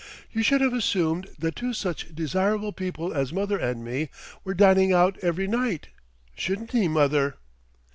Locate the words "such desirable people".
1.73-3.13